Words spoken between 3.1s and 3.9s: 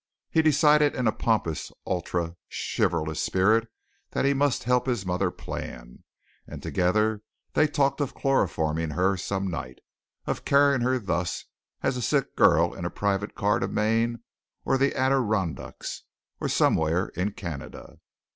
spirit